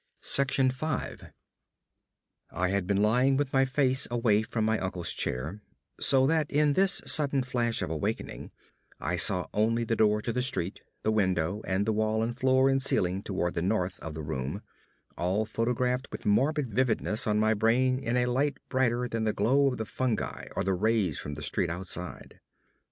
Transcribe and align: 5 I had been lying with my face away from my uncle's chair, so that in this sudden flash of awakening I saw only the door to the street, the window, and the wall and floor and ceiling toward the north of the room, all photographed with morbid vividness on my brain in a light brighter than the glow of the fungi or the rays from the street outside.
5 0.23 1.31
I 2.49 2.69
had 2.69 2.87
been 2.87 3.03
lying 3.03 3.37
with 3.37 3.53
my 3.53 3.65
face 3.65 4.07
away 4.09 4.41
from 4.41 4.65
my 4.65 4.79
uncle's 4.79 5.13
chair, 5.13 5.61
so 5.99 6.25
that 6.25 6.49
in 6.49 6.73
this 6.73 7.03
sudden 7.05 7.43
flash 7.43 7.83
of 7.83 7.91
awakening 7.91 8.49
I 8.99 9.15
saw 9.17 9.45
only 9.53 9.83
the 9.83 9.95
door 9.95 10.19
to 10.23 10.33
the 10.33 10.41
street, 10.41 10.79
the 11.03 11.11
window, 11.11 11.61
and 11.67 11.85
the 11.85 11.93
wall 11.93 12.23
and 12.23 12.35
floor 12.35 12.67
and 12.67 12.81
ceiling 12.81 13.21
toward 13.21 13.53
the 13.53 13.61
north 13.61 13.99
of 13.99 14.15
the 14.15 14.23
room, 14.23 14.63
all 15.19 15.45
photographed 15.45 16.07
with 16.11 16.25
morbid 16.25 16.71
vividness 16.73 17.27
on 17.27 17.37
my 17.39 17.53
brain 17.53 17.99
in 17.99 18.17
a 18.17 18.25
light 18.25 18.57
brighter 18.69 19.07
than 19.07 19.25
the 19.25 19.33
glow 19.33 19.67
of 19.67 19.77
the 19.77 19.85
fungi 19.85 20.47
or 20.55 20.63
the 20.63 20.73
rays 20.73 21.19
from 21.19 21.35
the 21.35 21.43
street 21.43 21.69
outside. 21.69 22.39